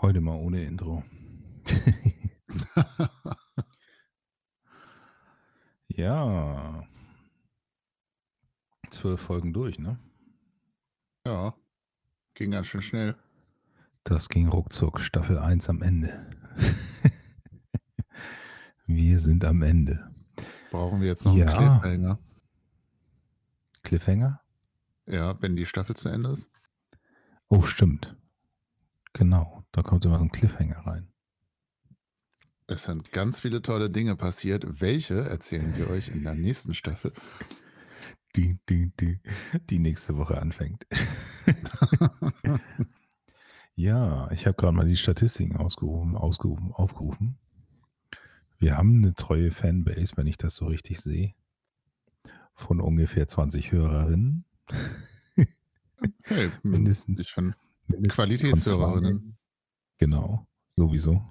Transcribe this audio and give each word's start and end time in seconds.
Heute 0.00 0.20
mal 0.20 0.36
ohne 0.36 0.64
Intro. 0.64 1.02
Ja. 5.88 6.86
12 8.90 9.20
Folgen 9.20 9.52
durch, 9.52 9.78
ne? 9.78 9.98
Ja, 11.26 11.54
ging 12.34 12.52
ganz 12.52 12.68
schön 12.68 12.82
schnell. 12.82 13.16
Das 14.04 14.28
ging 14.28 14.48
ruckzuck. 14.48 15.00
Staffel 15.00 15.38
1 15.38 15.68
am 15.68 15.82
Ende. 15.82 16.30
Wir 18.86 19.18
sind 19.18 19.44
am 19.44 19.62
Ende. 19.62 20.10
Brauchen 20.70 21.00
wir 21.00 21.08
jetzt 21.08 21.24
noch 21.24 21.32
einen 21.32 21.40
Ja. 21.40 21.78
Cliffhanger? 21.80 22.18
Cliffhanger? 23.82 24.40
Ja, 25.06 25.40
wenn 25.42 25.56
die 25.56 25.66
Staffel 25.66 25.96
zu 25.96 26.08
Ende 26.08 26.30
ist. 26.30 26.48
Oh, 27.48 27.62
stimmt. 27.62 28.16
Genau. 29.14 29.57
Da 29.72 29.82
kommt 29.82 30.04
immer 30.04 30.18
so 30.18 30.24
ein 30.24 30.32
Cliffhanger 30.32 30.86
rein. 30.86 31.12
Es 32.66 32.84
sind 32.84 33.12
ganz 33.12 33.40
viele 33.40 33.62
tolle 33.62 33.88
Dinge 33.90 34.16
passiert. 34.16 34.80
Welche 34.80 35.20
erzählen 35.20 35.76
wir 35.76 35.88
euch 35.88 36.08
in 36.08 36.24
der 36.24 36.34
nächsten 36.34 36.74
Staffel? 36.74 37.12
Die, 38.36 38.58
die, 38.68 38.92
die, 39.00 39.20
die 39.70 39.78
nächste 39.78 40.16
Woche 40.16 40.40
anfängt. 40.40 40.86
Ja, 43.78 44.28
ich 44.32 44.44
habe 44.44 44.56
gerade 44.56 44.74
mal 44.74 44.88
die 44.88 44.96
Statistiken 44.96 45.56
ausgerufen, 45.56 46.16
ausgerufen, 46.16 46.72
aufgerufen. 46.72 47.38
Wir 48.58 48.76
haben 48.76 48.96
eine 48.96 49.14
treue 49.14 49.52
Fanbase, 49.52 50.16
wenn 50.16 50.26
ich 50.26 50.36
das 50.36 50.56
so 50.56 50.66
richtig 50.66 50.98
sehe, 51.00 51.32
von 52.54 52.80
ungefähr 52.80 53.28
20 53.28 53.70
Hörerinnen. 53.70 54.44
Hey, 56.24 56.50
Mindestens. 56.64 57.20
ich 57.20 57.30
finde 57.30 57.54
Mindestens 57.86 58.14
Qualitätshörerinnen. 58.16 59.37
Genau, 59.98 60.46
sowieso. 60.68 61.22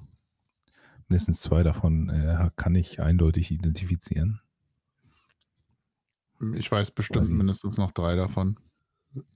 Mindestens 1.07 1.41
zwei 1.41 1.63
davon 1.63 2.09
äh, 2.09 2.49
kann 2.57 2.75
ich 2.75 2.99
eindeutig 2.99 3.51
identifizieren. 3.51 4.41
Ich 6.55 6.71
weiß 6.71 6.91
bestimmt 6.91 7.25
Quasi. 7.25 7.33
mindestens 7.33 7.77
noch 7.77 7.91
drei 7.91 8.15
davon. 8.15 8.59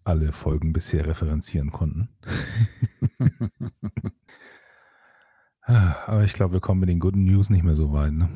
Alle 0.04 0.32
Folgen 0.32 0.74
bisher 0.74 1.08
referenzieren 1.08 1.72
konnten. 1.72 2.10
Aber 5.62 6.24
ich 6.26 6.34
glaube, 6.34 6.54
wir 6.54 6.60
kommen 6.60 6.82
mit 6.82 6.90
den 6.90 7.00
guten 7.00 7.24
News 7.24 7.50
nicht 7.50 7.64
mehr 7.64 7.76
so 7.76 7.94
weit. 7.94 8.12
Ne? 8.14 8.30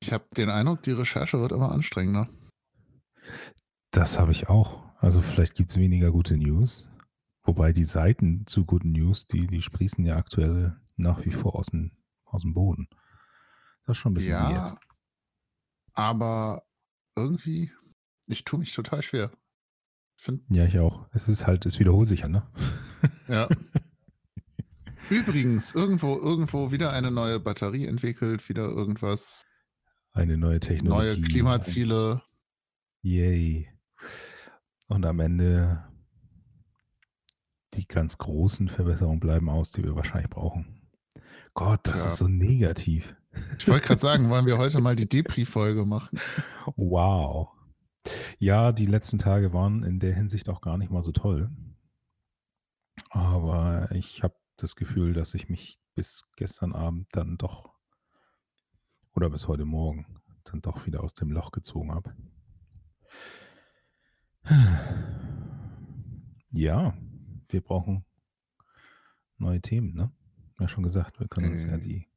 Ich 0.00 0.12
habe 0.12 0.24
den 0.36 0.48
Eindruck, 0.48 0.82
die 0.82 0.92
Recherche 0.92 1.38
wird 1.38 1.52
immer 1.52 1.70
anstrengender. 1.70 2.28
Das 3.90 4.18
habe 4.18 4.32
ich 4.32 4.48
auch. 4.48 4.82
Also 4.98 5.20
vielleicht 5.20 5.54
gibt 5.54 5.70
es 5.70 5.76
weniger 5.76 6.10
gute 6.10 6.36
News. 6.36 6.90
Wobei 7.48 7.72
die 7.72 7.84
Seiten 7.84 8.46
zu 8.46 8.66
guten 8.66 8.92
News, 8.92 9.26
die, 9.26 9.46
die 9.46 9.62
sprießen 9.62 10.04
ja 10.04 10.16
aktuell 10.16 10.76
nach 10.96 11.24
wie 11.24 11.30
vor 11.32 11.56
aus 11.56 11.68
dem, 11.68 11.92
aus 12.26 12.42
dem 12.42 12.52
Boden. 12.52 12.88
Das 13.86 13.96
ist 13.96 14.02
schon 14.02 14.12
ein 14.12 14.14
bisschen 14.16 14.32
Ja, 14.32 14.50
weird. 14.72 14.78
aber 15.94 16.62
irgendwie, 17.16 17.72
ich 18.26 18.44
tue 18.44 18.58
mich 18.58 18.74
total 18.74 19.00
schwer. 19.02 19.30
Ich 20.18 20.24
finde, 20.24 20.44
Ja, 20.50 20.66
ich 20.66 20.78
auch. 20.78 21.08
Es 21.12 21.26
ist 21.26 21.46
halt, 21.46 21.64
es 21.64 21.78
wiederholt 21.78 22.06
sich 22.06 22.20
ja, 22.20 22.28
ne? 22.28 22.46
ja. 23.28 23.48
Übrigens, 25.10 25.74
irgendwo, 25.74 26.18
irgendwo 26.18 26.70
wieder 26.70 26.92
eine 26.92 27.10
neue 27.10 27.40
Batterie 27.40 27.86
entwickelt, 27.86 28.46
wieder 28.50 28.64
irgendwas, 28.68 29.46
Eine 30.12 30.36
neue 30.36 30.60
Technologie. 30.60 31.06
neue 31.16 31.20
Klimaziele. 31.22 32.22
Yay. 33.00 33.70
Und 34.88 35.06
am 35.06 35.20
Ende 35.20 35.87
die 37.78 37.86
ganz 37.86 38.18
großen 38.18 38.68
Verbesserungen 38.68 39.20
bleiben 39.20 39.48
aus, 39.48 39.70
die 39.70 39.84
wir 39.84 39.94
wahrscheinlich 39.94 40.30
brauchen. 40.30 40.82
Gott, 41.54 41.80
das 41.84 42.00
Tja. 42.00 42.06
ist 42.06 42.16
so 42.16 42.26
negativ. 42.26 43.14
Ich 43.56 43.68
wollte 43.68 43.86
gerade 43.86 44.00
sagen, 44.00 44.28
wollen 44.30 44.46
wir 44.46 44.58
heute 44.58 44.80
mal 44.80 44.96
die 44.96 45.08
Depri-Folge 45.08 45.86
machen? 45.86 46.18
Wow. 46.74 47.50
Ja, 48.38 48.72
die 48.72 48.86
letzten 48.86 49.18
Tage 49.18 49.52
waren 49.52 49.84
in 49.84 50.00
der 50.00 50.12
Hinsicht 50.12 50.48
auch 50.48 50.60
gar 50.60 50.76
nicht 50.76 50.90
mal 50.90 51.02
so 51.02 51.12
toll. 51.12 51.50
Aber 53.10 53.88
ich 53.92 54.24
habe 54.24 54.34
das 54.56 54.74
Gefühl, 54.74 55.12
dass 55.12 55.34
ich 55.34 55.48
mich 55.48 55.78
bis 55.94 56.24
gestern 56.36 56.72
Abend 56.72 57.06
dann 57.12 57.38
doch 57.38 57.72
oder 59.14 59.30
bis 59.30 59.46
heute 59.46 59.64
Morgen 59.64 60.20
dann 60.44 60.62
doch 60.62 60.84
wieder 60.86 61.04
aus 61.04 61.14
dem 61.14 61.30
Loch 61.30 61.52
gezogen 61.52 61.92
habe. 61.92 62.14
Ja, 66.50 66.94
wir 67.48 67.60
brauchen 67.62 68.04
neue 69.38 69.60
Themen, 69.60 69.94
ne? 69.94 70.10
Ja, 70.60 70.68
schon 70.68 70.82
gesagt, 70.84 71.20
wir 71.20 71.28
können 71.28 71.50
uns 71.50 71.62
ja 71.64 71.76
Mhm. 71.76 71.80
die, 71.80 72.08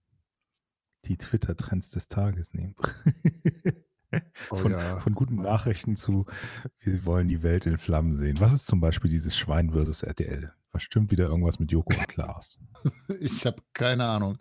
die 1.05 1.17
Twitter-Trends 1.17 1.91
des 1.91 2.07
Tages 2.07 2.53
nehmen. 2.53 2.75
Oh 4.49 4.55
von, 4.57 4.71
ja. 4.73 4.99
von 4.99 5.13
guten 5.13 5.35
Nachrichten 5.35 5.95
zu, 5.95 6.25
wir 6.79 7.05
wollen 7.05 7.27
die 7.29 7.43
Welt 7.43 7.65
in 7.65 7.77
Flammen 7.77 8.17
sehen. 8.17 8.39
Was 8.41 8.51
ist 8.51 8.65
zum 8.65 8.81
Beispiel 8.81 9.09
dieses 9.09 9.37
Schwein 9.37 9.71
versus 9.71 10.03
RTL? 10.03 10.51
Was 10.73 10.83
stimmt 10.83 11.11
wieder 11.11 11.27
irgendwas 11.27 11.59
mit 11.59 11.71
Joko 11.71 11.95
und 11.97 12.07
Klaas? 12.09 12.59
Ich 13.21 13.45
habe 13.45 13.61
keine 13.73 14.05
Ahnung. 14.05 14.37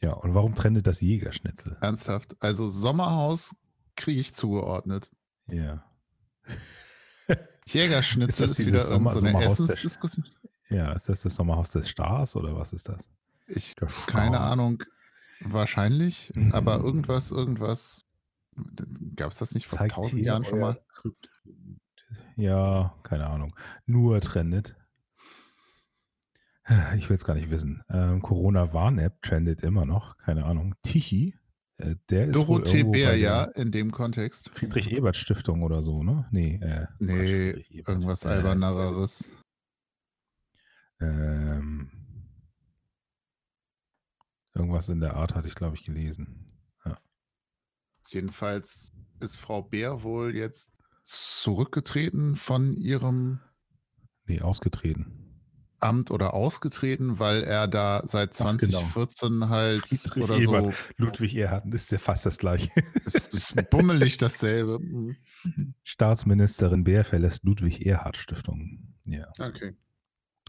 Ja, 0.00 0.12
und 0.12 0.34
warum 0.34 0.54
trendet 0.54 0.86
das 0.86 1.00
Jägerschnitzel? 1.00 1.76
Ernsthaft. 1.80 2.36
Also 2.40 2.68
Sommerhaus 2.68 3.54
kriege 3.96 4.20
ich 4.20 4.34
zugeordnet. 4.34 5.10
Ja. 5.48 5.84
Jägerschnitzel 7.66 8.44
Ist 8.44 8.50
ist, 8.52 8.58
das 8.60 8.66
wieder 8.66 8.70
dieses 8.78 8.88
Sommer- 8.88 9.10
Sommerhaus 9.12 9.42
der- 9.42 9.50
Essensdiskussion. 9.66 10.26
Ja, 10.68 10.92
ist 10.92 11.08
das 11.08 11.22
das 11.22 11.34
Sommerhaus 11.34 11.70
des 11.72 11.88
Stars 11.88 12.34
oder 12.36 12.56
was 12.56 12.72
ist 12.72 12.88
das? 12.88 13.08
Ich 13.46 13.74
keine. 14.06 14.40
Ahnung. 14.40 14.82
Wahrscheinlich, 15.40 16.32
Mhm. 16.34 16.52
aber 16.52 16.78
irgendwas, 16.78 17.30
irgendwas. 17.30 18.04
Gab 19.16 19.32
es 19.32 19.38
das 19.38 19.54
nicht 19.54 19.66
vor 19.66 19.78
Zeigt 19.78 19.94
tausend 19.94 20.22
Jahren 20.24 20.44
schon 20.44 20.60
mal? 20.60 20.80
Krypt- 20.94 21.28
Ja, 22.36 22.94
keine 23.02 23.26
Ahnung. 23.28 23.54
Nur 23.86 24.20
trendet. 24.20 24.76
Ich 26.96 27.08
will 27.08 27.16
es 27.16 27.24
gar 27.24 27.34
nicht 27.34 27.50
wissen. 27.50 27.82
Ähm, 27.90 28.22
Corona-Warn-App 28.22 29.20
trendet 29.22 29.62
immer 29.62 29.84
noch. 29.84 30.16
Keine 30.18 30.44
Ahnung. 30.44 30.74
Tichy, 30.82 31.36
äh, 31.82 31.96
der 32.10 32.26
ist 32.26 32.36
Dorothee 32.36 32.84
Bär, 32.84 33.16
ja, 33.16 33.44
in 33.44 33.72
dem 33.72 33.90
Kontext. 33.90 34.50
Friedrich-Ebert-Stiftung 34.52 35.62
oder 35.62 35.82
so, 35.82 36.02
ne? 36.02 36.26
Nee, 36.30 36.56
äh, 36.62 36.86
Nee, 36.98 37.50
irgendwas 37.68 38.24
Äh, 38.24 38.28
alberneres. 38.28 39.24
Ähm, 41.00 41.90
irgendwas 44.54 44.88
in 44.88 45.00
der 45.00 45.16
Art 45.16 45.34
hatte 45.34 45.48
ich, 45.48 45.54
glaube 45.54 45.76
ich, 45.76 45.84
gelesen. 45.84 46.46
Jedenfalls 48.08 48.92
ist 49.20 49.36
Frau 49.36 49.62
Bär 49.62 50.02
wohl 50.02 50.34
jetzt 50.36 50.78
zurückgetreten 51.02 52.36
von 52.36 52.74
ihrem 52.74 53.40
Nee, 54.26 54.40
ausgetreten. 54.42 55.21
Amt 55.82 56.10
oder 56.10 56.34
ausgetreten, 56.34 57.18
weil 57.18 57.42
er 57.42 57.66
da 57.68 58.02
seit 58.06 58.40
Ach, 58.40 58.56
genau. 58.56 58.80
2014 58.80 59.48
halt 59.48 59.88
Friedrich 59.88 60.24
oder 60.24 60.36
Ebert. 60.36 60.74
so 60.76 60.92
Ludwig 60.96 61.36
Erhard 61.36 61.66
ist 61.74 61.90
ja 61.90 61.98
fast 61.98 62.26
das 62.26 62.38
gleiche. 62.38 62.70
ist, 63.04 63.34
ist 63.34 63.70
bummelig 63.70 64.18
dasselbe. 64.18 64.78
Mhm. 64.78 65.16
Staatsministerin 65.82 66.84
Bär 66.84 67.04
verlässt 67.04 67.44
Ludwig 67.44 67.84
Erhard 67.86 68.16
Stiftung. 68.16 68.94
Ja. 69.06 69.26
Okay. 69.38 69.74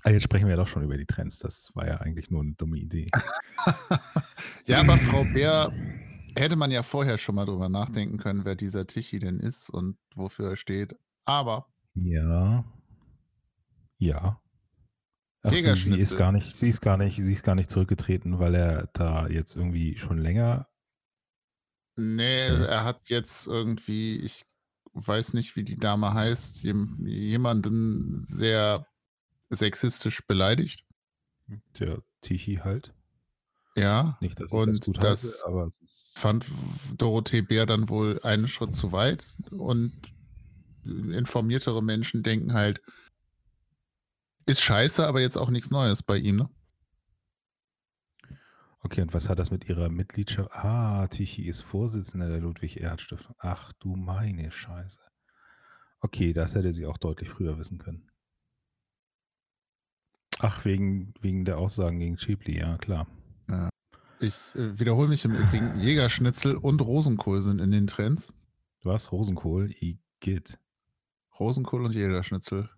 Ah, 0.04 0.10
jetzt 0.10 0.24
sprechen 0.24 0.46
wir 0.46 0.52
ja 0.52 0.58
doch 0.58 0.68
schon 0.68 0.84
über 0.84 0.98
die 0.98 1.06
Trends. 1.06 1.40
Das 1.40 1.70
war 1.74 1.88
ja 1.88 1.98
eigentlich 1.98 2.30
nur 2.30 2.42
eine 2.42 2.54
dumme 2.54 2.78
Idee. 2.78 3.08
ja, 4.66 4.82
aber 4.82 4.98
Frau 4.98 5.24
Bär 5.24 5.72
hätte 6.36 6.56
man 6.58 6.72
ja 6.72 6.84
vorher 6.84 7.18
schon 7.18 7.36
mal 7.36 7.46
drüber 7.46 7.70
nachdenken 7.70 8.18
können, 8.18 8.44
wer 8.44 8.56
dieser 8.56 8.86
Tichy 8.86 9.20
denn 9.20 9.40
ist 9.40 9.70
und 9.70 9.98
wofür 10.16 10.52
er 10.52 10.56
steht. 10.58 10.96
Aber 11.26 11.68
Ja. 11.96 12.66
Ja. 13.98 14.42
Ach, 15.46 15.54
sie, 15.54 15.74
sie 15.76 16.00
ist 16.00 16.16
gar 16.18 16.32
nicht, 16.32 16.56
sie 16.56 16.70
ist 16.70 16.82
gar 16.82 16.98
nicht, 16.98 17.18
sie 17.18 17.32
ist 17.34 17.44
gar 17.44 17.56
nicht 17.56 17.70
zurückgetreten, 17.70 18.40
weil 18.40 18.56
er 18.56 18.90
da 18.94 19.28
jetzt 19.28 19.56
irgendwie 19.56 19.98
schon 19.98 20.18
länger. 20.18 20.68
nee, 21.96 22.48
Ja. 22.48 22.66
er 22.66 22.84
hat 22.86 23.10
jetzt 23.10 23.46
irgendwie, 23.48 24.20
ich 24.20 24.46
weiß 24.94 25.34
nicht, 25.34 25.56
wie 25.56 25.64
die 25.64 25.78
Dame 25.78 26.14
heißt, 26.14 26.64
jem- 26.64 27.06
jemanden 27.06 28.20
sehr 28.20 28.88
sexistisch 29.50 30.26
beleidigt. 30.26 30.86
Der 31.80 32.02
Tichy 32.22 32.62
halt. 32.64 32.94
Ja, 33.76 34.18
Nicht, 34.22 34.40
dass 34.40 34.52
ich 34.52 34.58
das 34.58 34.68
und 34.68 34.86
gut 34.86 35.04
das 35.04 35.24
ist- 35.24 35.46
fand 36.16 36.46
Dorothee 36.98 37.42
Bär 37.42 37.66
dann 37.66 37.90
wohl 37.90 38.20
einen 38.24 38.48
Schritt 38.48 38.76
zu 38.76 38.92
weit 38.92 39.36
und 39.52 39.94
informiertere 40.86 41.82
Menschen 41.84 42.24
denken 42.24 42.54
halt, 42.54 42.82
ist 44.46 44.62
scheiße, 44.62 45.06
aber 45.06 45.22
jetzt 45.22 45.38
auch 45.38 45.50
nichts 45.50 45.72
Neues 45.72 46.04
bei 46.04 46.18
ihm, 46.18 46.38
ne? 46.38 46.50
Okay, 48.86 49.02
und 49.02 49.14
was 49.14 49.30
hat 49.30 49.40
das 49.40 49.50
mit 49.50 49.70
ihrer 49.70 49.88
Mitgliedschaft? 49.88 50.52
Ah, 50.52 51.08
Tichy 51.08 51.44
ist 51.44 51.62
Vorsitzender 51.62 52.28
der 52.28 52.42
Ludwig-Erhard-Stiftung. 52.42 53.34
Ach 53.40 53.72
du 53.80 53.96
meine 53.96 54.52
Scheiße. 54.52 55.00
Okay, 56.02 56.34
das 56.34 56.54
hätte 56.54 56.74
sie 56.74 56.86
auch 56.86 56.98
deutlich 56.98 57.30
früher 57.30 57.58
wissen 57.58 57.78
können. 57.78 58.12
Ach, 60.40 60.66
wegen, 60.66 61.14
wegen 61.22 61.46
der 61.46 61.58
Aussagen 61.58 62.00
gegen 62.00 62.18
Cheaply, 62.18 62.60
ja, 62.60 62.78
klar. 62.78 63.08
Ja. 63.50 63.70
Ich 64.20 64.54
äh, 64.56 64.78
wiederhole 64.78 65.08
mich 65.08 65.24
im 65.24 65.34
Übrigen, 65.34 65.72
Jägerschnitzel 65.80 66.58
und 66.58 66.82
Rosenkohl 66.82 67.42
sind 67.42 67.60
in 67.60 67.72
den 67.72 67.88
Trends. 67.88 68.34
Was? 68.84 69.14
Rosenkohl? 69.14 69.74
Igitt. 69.80 70.60
Rosenkohl 71.40 71.86
und 71.86 71.96
Jägerschnitzel. 71.96 72.70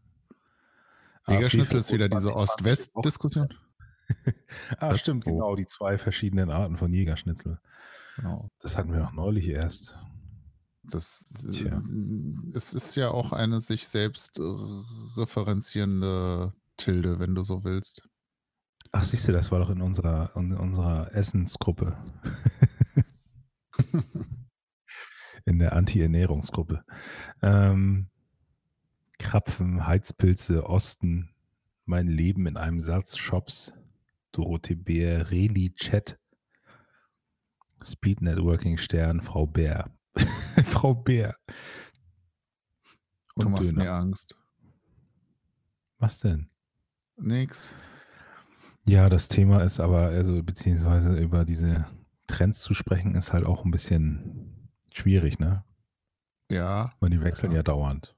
Jägerschnitzel 1.27 1.79
ist 1.79 1.91
wieder 1.91 2.09
diese 2.09 2.31
2020 2.31 2.35
Ost-West-Diskussion. 2.35 3.47
Ah, 4.77 4.89
Das- 4.89 4.99
stimmt, 5.01 5.25
genau, 5.25 5.55
die 5.55 5.65
zwei 5.65 5.97
verschiedenen 5.97 6.51
Arten 6.51 6.77
von 6.77 6.93
Jägerschnitzel. 6.93 7.59
Genau. 8.17 8.51
Das 8.59 8.77
hatten 8.77 8.93
wir 8.93 9.03
auch 9.07 9.13
neulich 9.13 9.47
erst. 9.47 9.97
Das 10.83 11.25
Tja. 11.51 11.81
es 12.53 12.75
ist 12.75 12.95
ja 12.95 13.09
auch 13.09 13.31
eine 13.31 13.61
sich 13.61 13.87
selbst 13.87 14.37
äh, 14.37 14.43
referenzierende 15.17 16.53
Tilde, 16.77 17.17
wenn 17.17 17.33
du 17.33 17.41
so 17.41 17.63
willst. 17.63 18.07
Ach, 18.91 19.03
siehst 19.03 19.27
du, 19.27 19.31
das 19.31 19.51
war 19.51 19.57
doch 19.57 19.71
in 19.71 19.81
unserer, 19.81 20.31
in 20.35 20.55
unserer 20.55 21.11
Essensgruppe. 21.15 21.97
in 25.45 25.59
der 25.59 25.73
Anti-Ernährungsgruppe. 25.73 26.83
Ähm, 27.41 28.07
Krapfen, 29.19 29.85
Heizpilze, 29.87 30.65
Osten, 30.67 31.29
mein 31.85 32.07
Leben 32.07 32.47
in 32.47 32.57
einem 32.57 32.81
Satz, 32.81 33.17
Shops, 33.17 33.73
Dorothee 34.31 34.75
Bär, 34.75 35.31
Reli 35.31 35.73
Chat, 35.75 36.19
Speed 37.83 38.21
Networking 38.21 38.77
Stern, 38.77 39.21
Frau 39.21 39.45
Bär. 39.45 39.91
Frau 40.65 40.93
Bär. 40.93 41.35
Du 43.35 43.45
Und 43.45 43.51
machst 43.51 43.71
Döner. 43.71 43.83
mir 43.83 43.91
Angst. 43.91 44.35
Was 45.99 46.19
denn? 46.19 46.49
Nix. 47.17 47.75
Ja, 48.87 49.09
das 49.09 49.27
Thema 49.27 49.61
ist 49.63 49.79
aber, 49.79 50.07
also 50.07 50.41
beziehungsweise 50.43 51.17
über 51.17 51.45
diese 51.45 51.85
Trends 52.27 52.61
zu 52.61 52.73
sprechen, 52.73 53.15
ist 53.15 53.33
halt 53.33 53.45
auch 53.45 53.65
ein 53.65 53.71
bisschen 53.71 54.69
schwierig, 54.93 55.39
ne? 55.39 55.63
Ja. 56.51 56.93
Weil 56.99 57.09
die 57.09 57.21
wechseln 57.21 57.51
Ja. 57.51 57.57
ja 57.57 57.63
dauernd. 57.63 58.14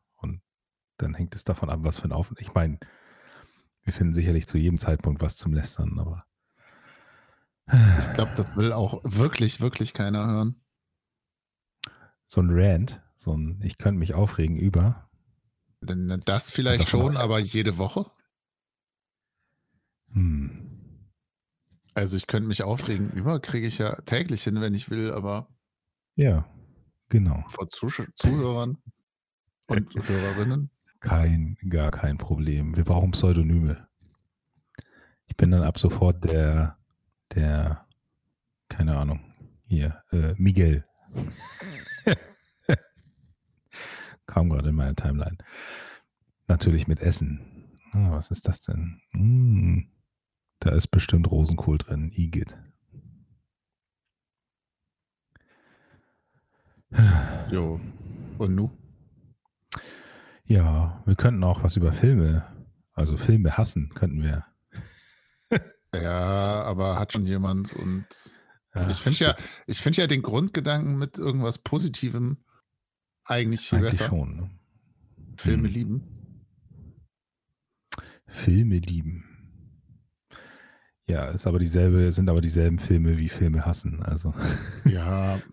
Dann 0.97 1.13
hängt 1.13 1.35
es 1.35 1.43
davon 1.43 1.69
ab, 1.69 1.79
was 1.81 1.97
für 1.97 2.05
ein 2.05 2.11
Auf. 2.11 2.33
Ich 2.39 2.53
meine, 2.53 2.79
wir 3.83 3.93
finden 3.93 4.13
sicherlich 4.13 4.47
zu 4.47 4.57
jedem 4.57 4.77
Zeitpunkt 4.77 5.21
was 5.21 5.37
zum 5.37 5.53
Lästern, 5.53 5.99
aber. 5.99 6.25
Ich 7.99 8.13
glaube, 8.13 8.31
das 8.35 8.55
will 8.55 8.73
auch 8.73 9.01
wirklich, 9.03 9.59
wirklich 9.59 9.93
keiner 9.93 10.25
hören. 10.25 10.61
So 12.25 12.41
ein 12.41 12.49
Rant, 12.49 13.01
so 13.17 13.35
ein, 13.35 13.61
ich 13.61 13.77
könnte 13.77 13.99
mich 13.99 14.13
aufregen 14.13 14.57
über. 14.57 15.09
Denn 15.81 16.21
das 16.25 16.49
vielleicht 16.49 16.85
davon 16.85 16.99
schon, 16.99 17.17
aber 17.17 17.39
jede 17.39 17.77
Woche? 17.77 18.09
Hm, 20.11 21.09
Also 21.93 22.17
ich 22.17 22.27
könnte 22.27 22.47
mich 22.47 22.63
aufregen 22.63 23.11
über, 23.11 23.39
kriege 23.39 23.67
ich 23.67 23.77
ja 23.77 23.95
täglich 24.01 24.43
hin, 24.43 24.61
wenn 24.61 24.73
ich 24.73 24.89
will, 24.89 25.11
aber 25.11 25.49
ja, 26.15 26.49
genau. 27.09 27.43
vor 27.49 27.69
Zusch 27.69 28.01
Zuhörern 28.15 28.77
und 29.67 29.93
Hörerinnen. 29.93 30.71
Kein, 31.07 31.57
gar 31.69 31.89
kein 31.89 32.17
Problem. 32.17 32.75
Wir 32.75 32.83
brauchen 32.83 33.11
Pseudonyme. 33.11 33.87
Ich 35.27 35.37
bin 35.37 35.51
dann 35.51 35.63
ab 35.63 35.79
sofort 35.79 36.21
der, 36.25 36.77
der, 37.33 37.87
keine 38.67 38.97
Ahnung, 38.97 39.21
hier, 39.67 40.03
äh, 40.11 40.33
Miguel. 40.37 40.83
Kam 44.25 44.49
gerade 44.49 44.67
in 44.67 44.75
meine 44.75 44.95
Timeline. 44.95 45.37
Natürlich 46.49 46.89
mit 46.89 46.99
Essen. 46.99 47.39
Ah, 47.93 48.11
was 48.11 48.29
ist 48.29 48.45
das 48.45 48.59
denn? 48.59 48.99
Mm, 49.13 49.83
da 50.59 50.71
ist 50.71 50.87
bestimmt 50.87 51.31
Rosenkohl 51.31 51.77
drin. 51.77 52.11
Igitt. 52.13 52.57
Jo. 57.49 57.79
Und 58.37 58.55
nu? 58.55 58.71
Ja, 60.47 61.01
wir 61.05 61.15
könnten 61.15 61.43
auch 61.43 61.63
was 61.63 61.75
über 61.75 61.91
Filme, 61.93 62.45
also 62.93 63.17
Filme 63.17 63.57
hassen, 63.57 63.89
könnten 63.93 64.23
wir. 64.23 64.45
Ja, 65.95 66.63
aber 66.63 66.99
hat 66.99 67.13
schon 67.13 67.25
jemand 67.25 67.73
und 67.73 68.05
Ach, 68.73 68.89
ich 68.91 68.97
finde 68.97 69.19
ja, 69.19 69.35
ich 69.65 69.79
finde 69.79 70.01
ja 70.01 70.07
den 70.07 70.21
Grundgedanken 70.21 70.97
mit 70.97 71.17
irgendwas 71.17 71.57
Positivem 71.57 72.43
eigentlich 73.23 73.67
viel 73.67 73.79
Eigentlich 73.79 73.91
besser. 73.97 74.09
schon. 74.09 74.35
Ne? 74.35 74.49
Filme 75.37 75.67
Hm. 75.69 75.73
lieben. 75.73 76.03
Filme 78.27 78.77
lieben. 78.79 79.23
Ja, 81.07 81.29
ist 81.29 81.47
aber 81.47 81.57
dieselbe, 81.59 82.11
sind 82.11 82.29
aber 82.29 82.41
dieselben 82.41 82.77
Filme 82.77 83.17
wie 83.17 83.29
Filme 83.29 83.65
hassen. 83.65 84.03
Also 84.03 84.33
Ja. 84.85 85.39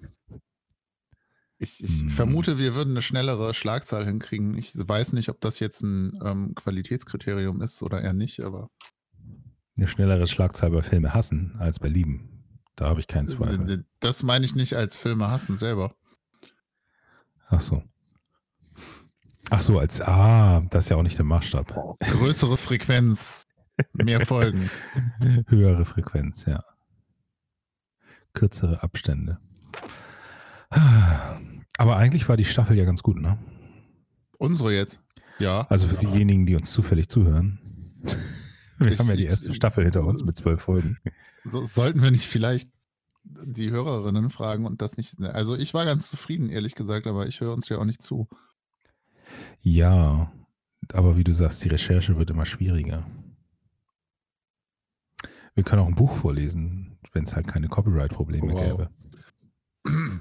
Ich, 1.65 1.83
ich 1.83 2.01
Hm. 2.03 2.09
vermute, 2.11 2.59
wir 2.59 2.75
würden 2.75 2.91
eine 2.91 3.01
schnellere 3.03 3.55
Schlagzahl 3.55 4.05
hinkriegen. 4.05 4.55
Ich 4.59 4.73
weiß 4.77 5.15
nicht, 5.15 5.31
ob 5.31 5.41
das 5.41 5.59
jetzt 5.61 5.83
ein 5.83 6.19
ähm, 6.23 6.55
Qualitätskriterium 6.55 7.63
ist 7.63 7.83
oder 7.83 8.03
eher 8.03 8.13
nicht, 8.13 8.41
aber 8.41 8.69
eine 9.77 9.89
schnellere 9.89 10.27
Schlagzahl 10.27 10.71
bei 10.71 10.83
Filme 10.83 11.15
hassen 11.15 11.57
als 11.59 11.79
bei 11.79 11.89
lieben. 11.89 12.45
Da 12.77 12.89
habe 12.89 13.01
ich 13.01 13.07
keinen 13.07 13.29
Zweifel. 13.29 13.85
das 14.01 14.23
meine 14.23 14.45
ich 14.45 14.55
nicht 14.55 14.75
als 14.75 14.95
Filme 14.95 15.31
hassen 15.31 15.57
selber. 15.57 15.95
Ach 17.49 17.61
so. 17.61 17.83
Ach 19.51 19.61
so, 19.61 19.79
als 19.79 20.01
ah, 20.03 20.61
das 20.71 20.85
ist 20.85 20.89
ja 20.91 20.97
auch 20.97 21.03
nicht 21.03 21.17
der 21.19 21.25
Maßstab. 21.25 21.99
Größere 22.01 22.57
Frequenz, 22.57 23.43
mehr 23.93 24.25
Folgen. 24.27 24.71
Höhere 25.49 25.85
Frequenz, 25.85 26.45
ja. 26.47 26.63
Kürzere 28.35 28.83
Abstände. 28.83 29.39
Aber 31.79 31.97
eigentlich 31.97 32.29
war 32.29 32.37
die 32.37 32.45
Staffel 32.45 32.77
ja 32.77 32.85
ganz 32.85 33.03
gut, 33.03 33.21
ne? 33.21 33.39
Unsere 34.39 34.73
jetzt. 34.75 35.01
Ja. 35.39 35.67
Also 35.69 35.89
für 35.89 35.97
diejenigen, 35.97 36.47
die 36.47 36.55
uns 36.55 36.71
zufällig 36.71 37.09
zuhören. 37.09 37.59
Wir 38.79 38.93
Ich- 38.93 38.99
haben 38.99 39.09
ja 39.09 39.17
die 39.17 39.23
ich- 39.25 39.29
erste 39.31 39.53
Staffel 39.55 39.85
hinter 39.85 40.05
uns 40.05 40.25
mit 40.25 40.37
zwölf 40.37 40.61
Folgen. 40.61 40.99
So, 41.45 41.65
sollten 41.65 42.03
wir 42.03 42.11
nicht 42.11 42.27
vielleicht 42.27 42.73
die 43.25 43.71
Hörerinnen 43.71 44.31
fragen 44.31 44.67
und 44.67 44.83
das 44.83 44.97
nicht. 44.97 45.21
Also 45.21 45.57
ich 45.57 45.73
war 45.75 45.85
ganz 45.85 46.09
zufrieden, 46.11 46.51
ehrlich 46.51 46.75
gesagt, 46.75 47.07
aber 47.07 47.27
ich 47.27 47.41
höre 47.41 47.53
uns 47.55 47.69
ja 47.69 47.79
auch 47.79 47.85
nicht 47.85 48.03
zu. 48.03 48.29
Ja, 49.61 50.33
aber 50.93 51.17
wie 51.17 51.25
du 51.25 51.33
sagst, 51.33 51.65
die 51.65 51.69
Recherche 51.69 52.19
wird 52.19 52.31
immer 52.31 52.47
schwieriger. 52.47 53.07
Wir 55.55 55.63
können 55.65 55.83
auch 55.83 55.87
ein 55.87 55.95
Buch 55.95 56.13
vorlesen, 56.17 56.99
wenn 57.13 57.25
es 57.25 57.35
halt 57.37 57.47
keine 57.47 57.69
Copyright-Probleme 57.69 58.53
Wow. 58.53 58.91
gäbe. 59.85 60.21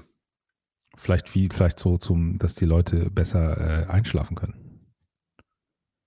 Vielleicht 0.96 1.34
wie, 1.34 1.48
vielleicht 1.48 1.78
so 1.78 1.96
zum, 1.96 2.38
dass 2.38 2.54
die 2.54 2.64
Leute 2.64 3.10
besser 3.10 3.86
äh, 3.86 3.86
einschlafen 3.90 4.36
können. 4.36 4.64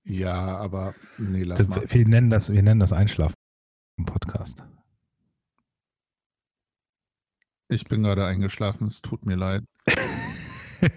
Ja, 0.03 0.57
aber 0.57 0.95
nee, 1.17 1.43
lass 1.43 1.67
mal. 1.67 1.83
Wir, 1.87 2.07
nennen 2.07 2.29
das, 2.29 2.51
wir 2.51 2.63
nennen 2.63 2.79
das 2.79 2.93
Einschlafen 2.93 3.35
im 3.97 4.05
Podcast. 4.05 4.63
Ich 7.69 7.85
bin 7.85 8.03
gerade 8.03 8.25
eingeschlafen, 8.25 8.87
es 8.87 9.01
tut 9.01 9.25
mir 9.25 9.35
leid. 9.35 9.65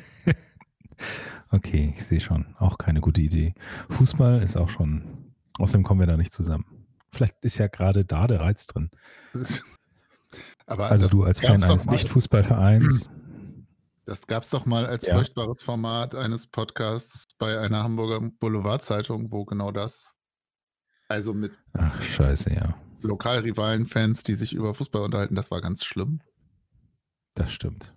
okay, 1.50 1.92
ich 1.96 2.04
sehe 2.04 2.20
schon. 2.20 2.54
Auch 2.58 2.78
keine 2.78 3.00
gute 3.00 3.20
Idee. 3.20 3.54
Fußball 3.88 4.40
ist 4.42 4.56
auch 4.56 4.68
schon. 4.68 5.32
Außerdem 5.58 5.82
kommen 5.82 5.98
wir 5.98 6.06
da 6.06 6.16
nicht 6.16 6.32
zusammen. 6.32 6.86
Vielleicht 7.10 7.44
ist 7.44 7.58
ja 7.58 7.66
gerade 7.66 8.04
da 8.04 8.28
der 8.28 8.40
Reiz 8.40 8.68
drin. 8.68 8.90
Aber 10.66 10.88
Also 10.88 11.06
das 11.06 11.10
du 11.10 11.24
als 11.24 11.40
Fan 11.40 11.60
eines 11.64 11.86
Nicht-Fußballvereins. 11.86 13.10
Das 14.06 14.26
gab 14.26 14.42
es 14.42 14.50
doch 14.50 14.66
mal 14.66 14.86
als 14.86 15.06
Ja. 15.06 15.14
furchtbares 15.14 15.62
Format 15.62 16.14
eines 16.14 16.46
Podcasts 16.46 17.26
bei 17.38 17.58
einer 17.58 17.82
Hamburger 17.82 18.20
Boulevardzeitung, 18.20 19.30
wo 19.30 19.44
genau 19.44 19.70
das, 19.72 20.14
also 21.08 21.34
mit 21.34 21.52
Ach, 21.74 22.02
scheiße, 22.02 22.52
ja. 22.54 22.74
Lokalrivalen-Fans, 23.02 24.22
die 24.24 24.34
sich 24.34 24.52
über 24.52 24.74
Fußball 24.74 25.02
unterhalten, 25.02 25.34
das 25.34 25.50
war 25.50 25.60
ganz 25.60 25.84
schlimm. 25.84 26.20
Das 27.34 27.52
stimmt. 27.52 27.94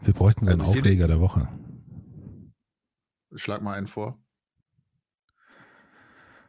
Wir 0.00 0.14
bräuchten 0.14 0.44
so 0.44 0.50
einen 0.50 0.60
Also 0.60 0.72
jede- 0.72 0.80
Aufreger 0.80 1.08
der 1.08 1.20
Woche. 1.20 1.48
Schlag 3.34 3.60
mal 3.62 3.74
einen 3.76 3.86
vor. 3.86 4.18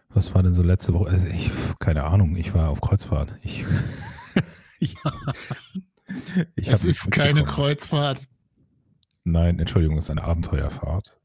Was 0.09 0.33
war 0.33 0.41
denn 0.41 0.53
so 0.53 0.63
letzte 0.63 0.93
Woche? 0.93 1.09
Also 1.09 1.27
ich, 1.27 1.51
keine 1.79 2.05
Ahnung, 2.05 2.35
ich 2.37 2.53
war 2.53 2.69
auf 2.69 2.79
Kreuzfahrt. 2.81 3.37
Ich, 3.41 3.65
ich, 4.79 4.95
ich 6.55 6.67
nichts 6.67 6.83
ist 6.83 7.11
keine. 7.11 7.43
Kreuzfahrt. 7.43 8.27
Nein, 9.23 9.59
Entschuldigung, 9.59 9.97
es 9.97 10.05
ist 10.05 10.11
eine 10.11 10.23
Abenteuerfahrt. 10.23 11.19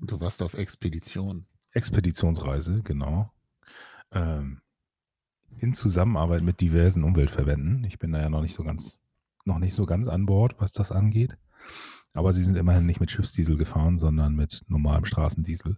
Du 0.00 0.20
warst 0.20 0.42
auf 0.42 0.54
Expedition. 0.54 1.46
Expeditionsreise, 1.72 2.82
genau. 2.82 3.30
Ähm, 4.12 4.60
in 5.58 5.74
Zusammenarbeit 5.74 6.42
mit 6.42 6.60
diversen 6.60 7.04
Umweltverbänden. 7.04 7.84
Ich 7.84 7.98
bin 7.98 8.12
da 8.12 8.20
ja 8.20 8.30
noch 8.30 8.42
nicht 8.42 8.54
so 8.54 8.64
ganz, 8.64 9.00
noch 9.44 9.58
nicht 9.58 9.74
so 9.74 9.86
ganz 9.86 10.08
an 10.08 10.26
Bord, 10.26 10.56
was 10.58 10.72
das 10.72 10.92
angeht. 10.92 11.36
Aber 12.14 12.32
sie 12.32 12.44
sind 12.44 12.56
immerhin 12.56 12.86
nicht 12.86 13.00
mit 13.00 13.10
Schiffsdiesel 13.10 13.56
gefahren, 13.56 13.98
sondern 13.98 14.34
mit 14.34 14.62
normalem 14.68 15.04
Straßendiesel. 15.04 15.76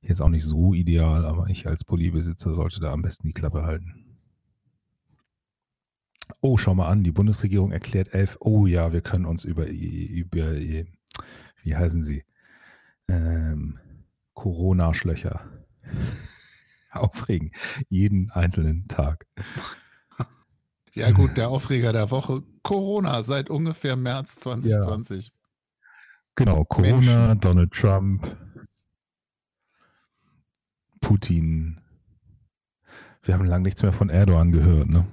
Jetzt 0.00 0.22
auch 0.22 0.28
nicht 0.28 0.44
so 0.44 0.74
ideal, 0.74 1.26
aber 1.26 1.48
ich 1.48 1.66
als 1.66 1.84
Poolbesitzer 1.84 2.54
sollte 2.54 2.80
da 2.80 2.92
am 2.92 3.02
besten 3.02 3.26
die 3.26 3.34
Klappe 3.34 3.64
halten. 3.64 4.07
Oh, 6.40 6.56
schau 6.56 6.74
mal 6.74 6.88
an, 6.88 7.04
die 7.04 7.12
Bundesregierung 7.12 7.72
erklärt 7.72 8.14
elf. 8.14 8.36
Oh 8.40 8.66
ja, 8.66 8.92
wir 8.92 9.00
können 9.00 9.24
uns 9.24 9.44
über, 9.44 9.66
über 9.66 10.54
wie 10.56 11.76
heißen 11.76 12.02
sie? 12.02 12.24
Ähm, 13.08 13.78
Corona-Schlöcher 14.34 15.40
aufregen. 16.92 17.52
Jeden 17.88 18.30
einzelnen 18.30 18.88
Tag. 18.88 19.26
Ja, 20.94 21.10
gut, 21.12 21.36
der 21.36 21.48
Aufreger 21.48 21.92
der 21.92 22.10
Woche. 22.10 22.42
Corona 22.62 23.22
seit 23.22 23.50
ungefähr 23.50 23.96
März 23.96 24.36
2020. 24.36 25.26
Ja. 25.26 25.32
Genau, 26.34 26.64
Corona, 26.64 26.92
Menschen. 26.92 27.40
Donald 27.40 27.72
Trump, 27.72 28.36
Putin. 31.00 31.80
Wir 33.22 33.34
haben 33.34 33.44
lange 33.44 33.64
nichts 33.64 33.82
mehr 33.82 33.92
von 33.92 34.08
Erdogan 34.08 34.52
gehört, 34.52 34.88
ne? 34.88 35.06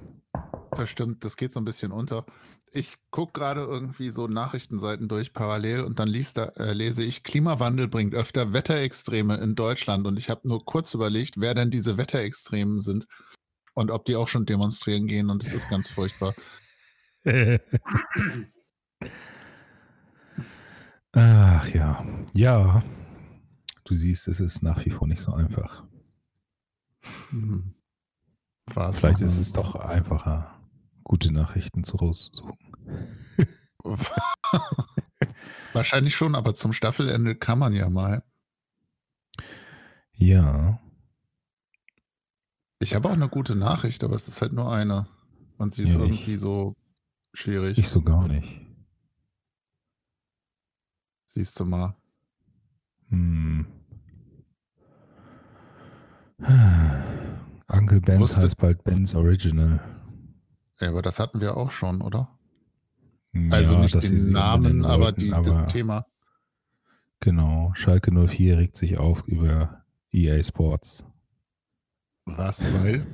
Das 0.76 0.90
stimmt, 0.90 1.24
das 1.24 1.36
geht 1.36 1.52
so 1.52 1.60
ein 1.60 1.64
bisschen 1.64 1.92
unter. 1.92 2.26
Ich 2.70 2.96
gucke 3.10 3.32
gerade 3.32 3.62
irgendwie 3.62 4.10
so 4.10 4.26
Nachrichtenseiten 4.26 5.08
durch 5.08 5.32
parallel 5.32 5.80
und 5.80 5.98
dann 5.98 6.08
liest 6.08 6.36
da, 6.36 6.44
äh, 6.56 6.74
lese 6.74 7.02
ich, 7.02 7.22
Klimawandel 7.22 7.88
bringt 7.88 8.14
öfter 8.14 8.52
Wetterextreme 8.52 9.36
in 9.38 9.54
Deutschland. 9.54 10.06
Und 10.06 10.18
ich 10.18 10.28
habe 10.28 10.46
nur 10.46 10.64
kurz 10.64 10.92
überlegt, 10.92 11.40
wer 11.40 11.54
denn 11.54 11.70
diese 11.70 11.96
Wetterextremen 11.96 12.80
sind 12.80 13.06
und 13.74 13.90
ob 13.90 14.04
die 14.04 14.16
auch 14.16 14.28
schon 14.28 14.44
demonstrieren 14.44 15.06
gehen. 15.06 15.30
Und 15.30 15.42
es 15.44 15.54
ist 15.54 15.70
ganz 15.70 15.88
furchtbar. 15.88 16.34
Ach 21.12 21.68
ja, 21.68 22.06
ja. 22.34 22.82
Du 23.84 23.94
siehst, 23.94 24.28
es 24.28 24.40
ist 24.40 24.62
nach 24.62 24.84
wie 24.84 24.90
vor 24.90 25.08
nicht 25.08 25.22
so 25.22 25.32
einfach. 25.32 25.84
Hm. 27.30 27.72
Vielleicht 28.92 29.20
ist 29.20 29.38
es 29.38 29.52
doch 29.52 29.76
einfacher 29.76 30.55
gute 31.06 31.32
Nachrichten 31.32 31.84
zu 31.84 31.96
raussuchen. 31.96 32.58
Wahrscheinlich 35.72 36.16
schon, 36.16 36.34
aber 36.34 36.54
zum 36.54 36.72
Staffelende 36.72 37.36
kann 37.36 37.60
man 37.60 37.72
ja 37.74 37.88
mal. 37.88 38.24
Ja. 40.14 40.80
Ich 42.80 42.96
habe 42.96 43.08
auch 43.08 43.12
eine 43.12 43.28
gute 43.28 43.54
Nachricht, 43.54 44.02
aber 44.02 44.16
es 44.16 44.26
ist 44.26 44.42
halt 44.42 44.52
nur 44.52 44.72
eine. 44.72 45.06
Und 45.58 45.74
sie 45.74 45.84
ist 45.84 45.94
ja, 45.94 46.00
irgendwie 46.00 46.34
ich, 46.34 46.40
so 46.40 46.74
schwierig. 47.32 47.78
Ich 47.78 47.88
so 47.88 48.02
gar 48.02 48.26
nicht. 48.26 48.66
Siehst 51.26 51.60
du 51.60 51.64
mal. 51.64 51.94
Hm. 53.10 53.66
Uncle 57.68 58.00
Ben 58.00 58.20
heißt 58.20 58.56
bald 58.56 58.82
Ben's 58.82 59.14
Original. 59.14 59.95
Ja, 60.80 60.90
aber 60.90 61.02
das 61.02 61.18
hatten 61.18 61.40
wir 61.40 61.56
auch 61.56 61.70
schon, 61.70 62.00
oder? 62.02 62.36
Also 63.50 63.74
ja, 63.74 63.80
nicht 63.80 64.02
den 64.02 64.32
Namen, 64.32 64.80
Leuten, 64.80 64.84
aber, 64.84 65.12
die, 65.12 65.32
aber 65.32 65.50
das 65.50 65.72
Thema. 65.72 66.06
Genau, 67.20 67.72
Schalke 67.74 68.12
04 68.12 68.58
regt 68.58 68.76
sich 68.76 68.98
auf 68.98 69.26
über 69.26 69.84
EA 70.10 70.42
Sports. 70.42 71.04
Was, 72.24 72.62
weil? 72.74 73.06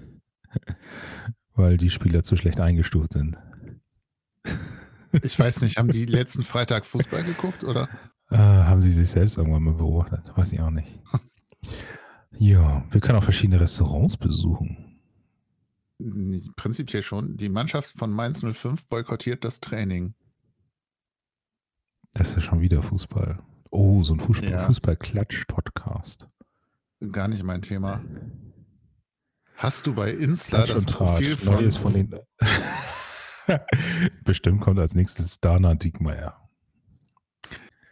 weil 1.55 1.77
die 1.77 1.91
Spieler 1.91 2.23
zu 2.23 2.37
schlecht 2.37 2.61
eingestuft 2.61 3.13
sind. 3.13 3.37
Ich 5.23 5.39
weiß 5.39 5.61
nicht, 5.63 5.77
haben 5.77 5.91
die 5.91 6.05
letzten 6.07 6.43
Freitag 6.43 6.87
Fußball 6.87 7.23
geguckt, 7.23 7.65
oder? 7.65 7.89
Äh, 8.31 8.37
haben 8.39 8.81
sie 8.81 8.93
sich 8.93 9.11
selbst 9.11 9.37
irgendwann 9.37 9.63
mal 9.63 9.75
beobachtet? 9.75 10.33
Weiß 10.35 10.53
ich 10.53 10.61
auch 10.61 10.71
nicht. 10.71 11.01
ja, 12.39 12.85
wir 12.91 13.01
können 13.01 13.19
auch 13.19 13.25
verschiedene 13.25 13.61
Restaurants 13.61 14.17
besuchen. 14.17 14.92
Prinzipiell 16.57 17.03
schon. 17.03 17.37
Die 17.37 17.49
Mannschaft 17.49 17.97
von 17.97 18.11
Mainz 18.13 18.41
05 18.41 18.87
boykottiert 18.87 19.45
das 19.45 19.61
Training. 19.61 20.15
Das 22.15 22.29
ist 22.31 22.35
ja 22.37 22.41
schon 22.43 22.61
wieder 22.61 22.83
Fußball. 22.83 23.43
Oh, 23.71 24.03
so 24.03 24.15
ein 24.15 24.21
Fußball, 24.21 24.51
ja. 24.51 24.59
Fußball-Klatsch-Podcast. 24.59 26.29
Gar 27.11 27.29
nicht 27.29 27.43
mein 27.43 27.63
Thema. 27.63 28.05
Hast 29.57 29.87
du 29.87 29.95
bei 29.95 30.11
Insta 30.11 30.65
Klatsch 30.65 30.75
das 30.75 30.85
Profil 30.87 31.37
von... 31.37 31.55
Neues 31.55 31.77
von 31.77 31.95
den... 31.95 32.15
Bestimmt 34.25 34.61
kommt 34.61 34.79
als 34.79 34.95
nächstes 34.95 35.41
Dana 35.41 35.75
Diekmeyer. 35.75 36.39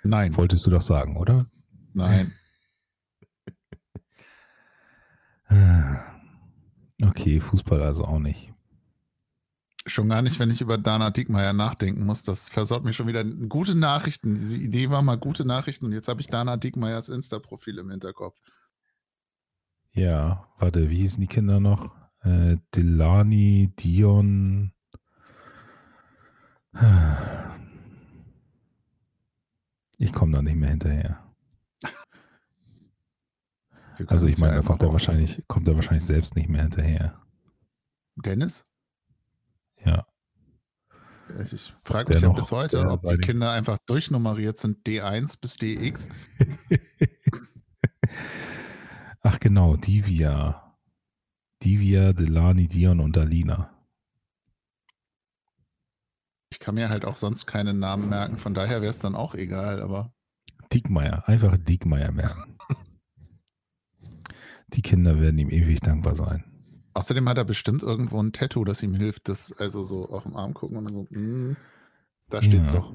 Nein. 0.02 0.36
Wolltest 0.36 0.66
du 0.66 0.70
doch 0.70 0.82
sagen, 0.82 1.16
oder? 1.16 1.50
Nein. 1.92 2.34
Okay, 7.02 7.40
Fußball 7.40 7.82
also 7.82 8.04
auch 8.04 8.18
nicht. 8.18 8.52
Schon 9.86 10.10
gar 10.10 10.20
nicht, 10.20 10.38
wenn 10.38 10.50
ich 10.50 10.60
über 10.60 10.76
Dana 10.76 11.10
Diekmeyer 11.10 11.54
nachdenken 11.54 12.04
muss. 12.04 12.22
Das 12.22 12.50
versorgt 12.50 12.84
mich 12.84 12.96
schon 12.96 13.06
wieder. 13.06 13.24
Gute 13.24 13.74
Nachrichten. 13.74 14.34
Diese 14.34 14.58
Idee 14.58 14.90
war 14.90 15.00
mal 15.00 15.16
gute 15.16 15.46
Nachrichten 15.46 15.86
und 15.86 15.92
jetzt 15.92 16.08
habe 16.08 16.20
ich 16.20 16.26
Dana 16.26 16.58
Diekmeyers 16.58 17.08
Insta-Profil 17.08 17.78
im 17.78 17.90
Hinterkopf. 17.90 18.40
Ja, 19.92 20.46
warte, 20.58 20.90
wie 20.90 20.98
hießen 20.98 21.20
die 21.20 21.26
Kinder 21.26 21.60
noch? 21.60 21.96
Äh, 22.22 22.58
Delani, 22.74 23.72
Dion. 23.78 24.72
Ich 29.98 30.12
komme 30.12 30.34
da 30.34 30.42
nicht 30.42 30.56
mehr 30.56 30.70
hinterher. 30.70 31.29
Also 34.06 34.26
ich 34.26 34.38
meine, 34.38 34.56
da 34.56 34.62
kommt 34.62 34.82
er 34.82 34.92
wahrscheinlich, 34.92 35.42
kommt 35.46 35.68
er 35.68 35.76
wahrscheinlich 35.76 36.04
selbst 36.04 36.36
nicht 36.36 36.48
mehr 36.48 36.62
hinterher. 36.62 37.20
Dennis? 38.16 38.66
Ja. 39.84 40.06
Ich 41.52 41.72
frage 41.84 42.12
mich 42.12 42.22
ja 42.22 42.28
bis 42.30 42.50
heute, 42.50 42.86
ob 42.88 43.00
die 43.00 43.18
Kinder 43.18 43.52
einfach 43.52 43.78
durchnummeriert 43.86 44.58
sind, 44.58 44.86
D1 44.86 45.40
bis 45.40 45.56
DX. 45.56 46.08
Ach 49.22 49.38
genau, 49.38 49.76
Divia. 49.76 50.76
Divia, 51.62 52.12
Delani, 52.12 52.66
Dion 52.66 53.00
und 53.00 53.16
Alina. 53.16 53.70
Ich 56.50 56.58
kann 56.58 56.74
mir 56.74 56.88
halt 56.88 57.04
auch 57.04 57.16
sonst 57.16 57.46
keine 57.46 57.74
Namen 57.74 58.08
merken, 58.08 58.36
von 58.36 58.54
daher 58.54 58.80
wäre 58.80 58.90
es 58.90 58.98
dann 58.98 59.14
auch 59.14 59.34
egal, 59.34 59.80
aber. 59.80 60.12
Diekmeier, 60.72 61.28
einfach 61.28 61.56
Diekmeier 61.56 62.10
merken. 62.12 62.58
Die 64.72 64.82
Kinder 64.82 65.20
werden 65.20 65.38
ihm 65.38 65.50
ewig 65.50 65.80
dankbar 65.80 66.14
sein. 66.14 66.44
Außerdem 66.94 67.28
hat 67.28 67.38
er 67.38 67.44
bestimmt 67.44 67.82
irgendwo 67.82 68.20
ein 68.20 68.32
Tattoo, 68.32 68.64
das 68.64 68.82
ihm 68.82 68.94
hilft, 68.94 69.28
das 69.28 69.52
also 69.52 69.84
so 69.84 70.08
auf 70.08 70.24
dem 70.24 70.36
Arm 70.36 70.54
gucken 70.54 70.76
und 70.76 70.88
so, 70.88 71.06
mm, 71.10 71.56
da 72.28 72.42
steht's 72.42 72.72
ja. 72.72 72.80
doch. 72.80 72.92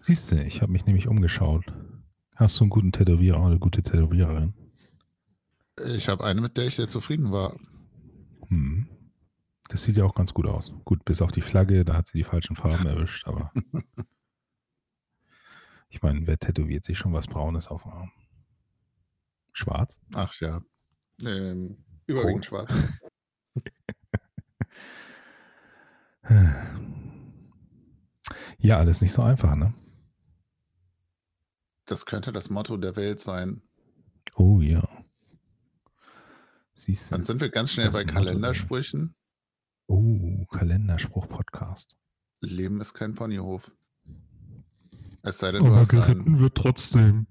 Siehst 0.00 0.30
du, 0.30 0.36
ich 0.36 0.62
habe 0.62 0.72
mich 0.72 0.86
nämlich 0.86 1.08
umgeschaut. 1.08 1.64
Hast 2.36 2.58
du 2.58 2.64
einen 2.64 2.70
guten 2.70 2.92
Tätowierer 2.92 3.38
oder 3.38 3.46
eine 3.46 3.58
gute 3.58 3.82
Tätowiererin? 3.82 4.54
Ich 5.86 6.08
habe 6.08 6.24
eine, 6.24 6.40
mit 6.40 6.56
der 6.56 6.66
ich 6.66 6.76
sehr 6.76 6.88
zufrieden 6.88 7.32
war. 7.32 7.58
Hm. 8.48 8.88
Das 9.68 9.82
sieht 9.82 9.96
ja 9.96 10.04
auch 10.04 10.14
ganz 10.14 10.32
gut 10.32 10.46
aus. 10.46 10.72
Gut, 10.84 11.04
bis 11.04 11.20
auf 11.20 11.32
die 11.32 11.40
Flagge, 11.40 11.84
da 11.84 11.94
hat 11.94 12.06
sie 12.06 12.18
die 12.18 12.24
falschen 12.24 12.54
Farben 12.54 12.86
erwischt, 12.86 13.26
aber 13.26 13.52
ich 15.88 16.02
meine, 16.02 16.26
wer 16.26 16.38
tätowiert 16.38 16.84
sich 16.84 16.98
schon 16.98 17.12
was 17.12 17.26
Braunes 17.26 17.68
auf 17.68 17.82
dem 17.82 17.92
Arm? 17.92 18.12
Schwarz? 19.52 19.98
Ach 20.14 20.32
ja, 20.40 20.62
ähm, 21.24 21.84
überwiegend 22.06 22.50
Rot. 22.52 22.68
schwarz. 22.68 22.74
ja, 28.58 28.78
alles 28.78 29.00
nicht 29.00 29.12
so 29.12 29.22
einfach, 29.22 29.54
ne? 29.54 29.72
Das 31.86 32.04
könnte 32.04 32.32
das 32.32 32.50
Motto 32.50 32.76
der 32.76 32.96
Welt 32.96 33.20
sein. 33.20 33.62
Oh 34.34 34.60
ja. 34.60 34.82
Siehst 36.74 37.10
du. 37.10 37.14
Dann 37.14 37.24
sind 37.24 37.40
wir 37.40 37.48
ganz 37.48 37.72
schnell 37.72 37.90
bei 37.90 38.04
Kalendersprüchen. 38.04 39.14
Oh, 39.86 40.44
Kalenderspruch-Podcast. 40.46 41.96
Leben 42.40 42.80
ist 42.80 42.92
kein 42.92 43.14
Ponyhof. 43.14 43.70
Es 45.22 45.38
sei 45.38 45.52
denn, 45.52 45.62
du 45.62 45.68
Aber 45.68 45.76
hast 45.80 45.88
geritten 45.88 46.26
einen... 46.26 46.40
wird 46.40 46.56
trotzdem. 46.56 47.26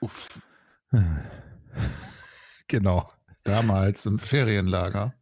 Uff. 0.00 0.28
Genau. 2.68 3.08
Damals 3.44 4.06
im 4.06 4.18
Ferienlager. 4.18 5.14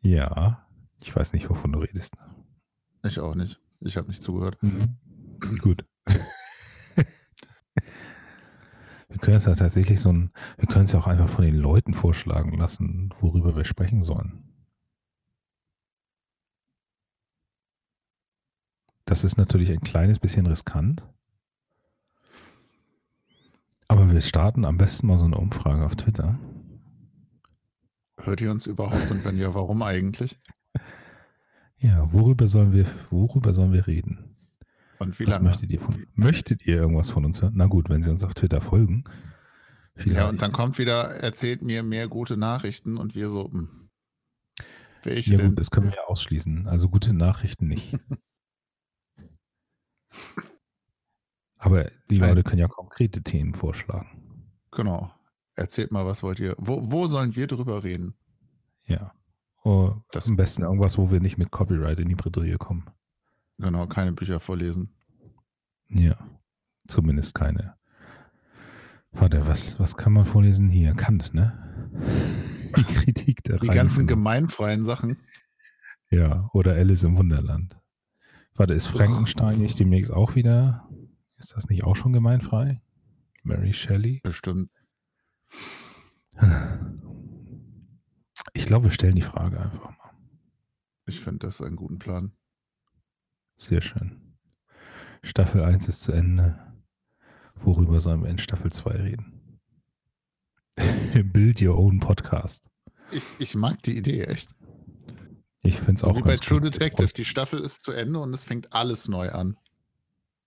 Ja, 0.00 0.66
ich 1.00 1.14
weiß 1.14 1.32
nicht, 1.32 1.48
wovon 1.48 1.72
du 1.72 1.78
redest. 1.78 2.14
Ich 3.04 3.18
auch 3.20 3.34
nicht. 3.34 3.60
Ich 3.80 3.96
habe 3.96 4.08
nicht 4.08 4.22
zugehört. 4.22 4.62
Mhm. 4.62 4.96
Gut. 5.60 5.84
wir 9.08 9.18
können 9.20 9.36
es 9.36 9.46
ja 9.46 9.54
tatsächlich 9.54 10.00
so 10.00 10.12
ein, 10.12 10.32
wir 10.56 10.66
können 10.66 10.84
es 10.84 10.92
ja 10.92 10.98
auch 10.98 11.06
einfach 11.06 11.28
von 11.28 11.44
den 11.44 11.56
Leuten 11.56 11.94
vorschlagen 11.94 12.56
lassen, 12.58 13.14
worüber 13.20 13.56
wir 13.56 13.64
sprechen 13.64 14.02
sollen. 14.02 14.42
Das 19.04 19.22
ist 19.22 19.36
natürlich 19.36 19.70
ein 19.70 19.80
kleines 19.80 20.18
bisschen 20.18 20.46
riskant. 20.46 21.08
Aber 23.88 24.10
wir 24.10 24.20
starten 24.20 24.64
am 24.64 24.78
besten 24.78 25.06
mal 25.06 25.18
so 25.18 25.24
eine 25.26 25.36
Umfrage 25.36 25.84
auf 25.84 25.96
Twitter. 25.96 26.38
Hört 28.18 28.40
ihr 28.40 28.50
uns 28.50 28.66
überhaupt 28.66 29.10
und 29.10 29.24
wenn 29.24 29.36
ja, 29.36 29.54
warum 29.54 29.82
eigentlich? 29.82 30.38
Ja, 31.78 32.10
worüber 32.10 32.48
sollen 32.48 32.72
wir, 32.72 32.86
worüber 33.10 33.52
sollen 33.52 33.74
wir 33.74 33.86
reden? 33.86 34.34
Und 34.98 35.20
wie 35.20 35.26
Was 35.26 35.34
lange? 35.34 35.50
möchtet 35.50 35.70
ihr 35.70 35.78
von, 35.78 36.06
möchtet 36.14 36.66
ihr 36.66 36.76
irgendwas 36.76 37.10
von 37.10 37.26
uns 37.26 37.42
hören? 37.42 37.52
Na 37.54 37.66
gut, 37.66 37.90
wenn 37.90 38.02
Sie 38.02 38.08
uns 38.08 38.24
auf 38.24 38.32
Twitter 38.32 38.62
folgen. 38.62 39.04
Ja, 39.06 40.02
Vielleicht. 40.02 40.28
und 40.30 40.40
dann 40.42 40.52
kommt 40.52 40.78
wieder, 40.78 41.16
erzählt 41.16 41.60
mir 41.60 41.82
mehr 41.82 42.08
gute 42.08 42.38
Nachrichten 42.38 42.96
und 42.96 43.14
wir 43.14 43.28
so, 43.28 43.52
hm, 43.52 43.90
welche 45.02 45.32
ja 45.32 45.36
denn? 45.36 45.50
gut, 45.50 45.60
das 45.60 45.70
können 45.70 45.88
wir 45.88 45.96
ja 45.96 46.04
ausschließen. 46.06 46.66
Also 46.66 46.88
gute 46.88 47.12
Nachrichten 47.12 47.68
nicht. 47.68 47.92
Aber 51.58 51.90
die. 52.10 52.16
Leute 52.16 52.42
können 52.42 52.60
ja 52.60 52.68
konkrete 52.68 53.22
Themen 53.22 53.54
vorschlagen. 53.54 54.08
Genau. 54.72 55.10
Erzählt 55.54 55.90
mal, 55.90 56.04
was 56.04 56.22
wollt 56.22 56.38
ihr? 56.38 56.54
Wo, 56.58 56.90
wo 56.92 57.06
sollen 57.06 57.34
wir 57.34 57.46
drüber 57.46 57.82
reden? 57.82 58.14
Ja. 58.84 59.12
Oh, 59.64 59.94
Das- 60.12 60.28
am 60.28 60.36
besten 60.36 60.62
irgendwas, 60.62 60.98
wo 60.98 61.10
wir 61.10 61.20
nicht 61.20 61.38
mit 61.38 61.50
Copyright 61.50 61.98
in 61.98 62.08
die 62.08 62.14
Bredouille 62.14 62.58
kommen. 62.58 62.86
Genau, 63.58 63.86
keine 63.86 64.12
Bücher 64.12 64.38
vorlesen. 64.38 64.94
Ja. 65.88 66.14
Zumindest 66.86 67.34
keine. 67.34 67.74
Warte, 69.12 69.46
was, 69.46 69.80
was 69.80 69.96
kann 69.96 70.12
man 70.12 70.26
vorlesen 70.26 70.68
hier? 70.68 70.94
Kant, 70.94 71.32
ne? 71.32 71.90
Die 72.76 72.84
Kritik 72.84 73.42
der 73.44 73.58
Die 73.58 73.68
ganzen 73.68 74.06
gemeinfreien 74.06 74.84
Sachen. 74.84 75.16
Ja, 76.10 76.50
oder 76.52 76.74
Alice 76.74 77.02
im 77.04 77.16
Wunderland. 77.16 77.78
Warte, 78.54 78.74
ist 78.74 78.86
Frankenstein 78.88 79.58
nicht 79.58 79.78
demnächst 79.78 80.12
auch 80.12 80.34
wieder? 80.34 80.86
Ist 81.38 81.54
das 81.54 81.68
nicht 81.68 81.84
auch 81.84 81.96
schon 81.96 82.12
gemeinfrei? 82.12 82.80
Mary 83.42 83.72
Shelley? 83.72 84.20
Bestimmt. 84.22 84.70
Ich 88.52 88.66
glaube, 88.66 88.86
wir 88.86 88.92
stellen 88.92 89.14
die 89.14 89.22
Frage 89.22 89.60
einfach 89.60 89.90
mal. 89.90 90.10
Ich 91.06 91.20
finde 91.20 91.46
das 91.46 91.60
einen 91.60 91.76
guten 91.76 91.98
Plan. 91.98 92.32
Sehr 93.56 93.80
schön. 93.82 94.36
Staffel 95.22 95.62
1 95.62 95.88
ist 95.88 96.02
zu 96.02 96.12
Ende. 96.12 96.58
Worüber 97.54 98.00
sollen 98.00 98.22
wir 98.22 98.30
in 98.30 98.38
Staffel 98.38 98.72
2 98.72 98.90
reden? 98.90 99.60
Build 101.32 101.62
your 101.62 101.78
own 101.78 102.00
podcast. 102.00 102.68
Ich, 103.12 103.24
ich 103.38 103.54
mag 103.54 103.82
die 103.82 103.96
Idee 103.96 104.24
echt. 104.24 104.50
Ich 105.62 105.76
finde 105.76 105.94
es 105.94 106.00
So 106.00 106.08
auch 106.10 106.16
wie 106.16 106.22
bei 106.22 106.30
ganz 106.34 106.40
True 106.40 106.60
gut. 106.60 106.74
Detective. 106.74 107.12
Die 107.12 107.24
Staffel 107.24 107.60
ist 107.60 107.82
zu 107.82 107.92
Ende 107.92 108.18
und 108.20 108.32
es 108.34 108.44
fängt 108.44 108.72
alles 108.72 109.08
neu 109.08 109.30
an. 109.30 109.56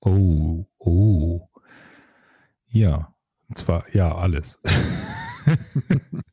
Oh, 0.01 0.65
oh. 0.77 1.49
Ja, 2.67 3.15
und 3.47 3.57
zwar, 3.57 3.93
ja, 3.93 4.15
alles. 4.15 4.59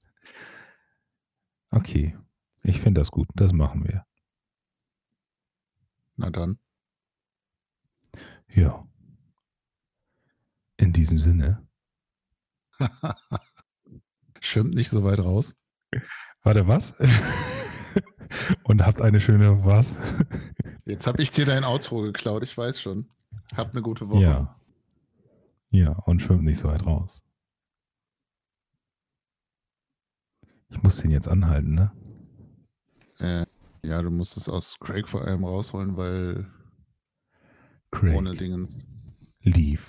okay, 1.70 2.16
ich 2.62 2.80
finde 2.80 3.00
das 3.00 3.11
gut. 3.11 3.28
Das 3.35 3.52
machen 3.52 3.85
wir. 3.85 4.04
Na 6.16 6.30
dann. 6.30 6.58
Ja. 8.49 8.87
In 10.76 10.92
diesem 10.92 11.18
Sinne. 11.18 11.66
Schwimmt 14.40 14.75
nicht 14.75 14.90
so 14.90 15.02
weit 15.04 15.20
raus. 15.20 15.54
Warte, 16.42 16.68
was? 16.68 16.94
Und 18.64 18.85
habt 18.85 19.00
eine 19.00 19.20
schöne 19.20 19.64
was? 19.64 19.99
Jetzt 20.85 21.06
habe 21.06 21.23
ich 21.23 21.30
dir 21.30 21.46
dein 21.46 21.64
Outro 21.64 22.02
geklaut, 22.02 22.42
ich 22.42 22.56
weiß 22.56 22.80
schon. 22.80 23.08
Habt 23.54 23.72
eine 23.74 23.82
gute 23.82 24.08
Woche. 24.08 24.22
Ja. 24.22 24.60
Ja, 25.70 25.92
und 26.06 26.22
schwimmt 26.22 26.44
nicht 26.44 26.58
so 26.58 26.68
weit 26.68 26.86
raus. 26.86 27.22
Ich 30.68 30.82
muss 30.82 30.96
den 30.98 31.11
jetzt 31.11 31.28
anhalten, 31.28 31.74
ne? 31.74 31.92
Äh, 33.18 33.46
ja, 33.87 34.02
du 34.02 34.11
musst 34.11 34.37
es 34.37 34.48
aus 34.48 34.76
Craig 34.80 35.09
vor 35.09 35.22
allem 35.24 35.44
rausholen, 35.44 35.96
weil 35.96 36.50
Craig, 37.90 38.16
ohne 38.16 38.35
Dingens. 38.35 38.76
leave. 39.40 39.82